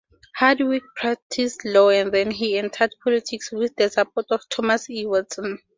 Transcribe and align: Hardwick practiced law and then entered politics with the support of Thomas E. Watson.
Hardwick 0.35 0.81
practiced 0.95 1.63
law 1.63 1.89
and 1.91 2.11
then 2.11 2.33
entered 2.33 2.95
politics 3.03 3.51
with 3.51 3.75
the 3.75 3.87
support 3.87 4.25
of 4.31 4.49
Thomas 4.49 4.89
E. 4.89 5.05
Watson. 5.05 5.59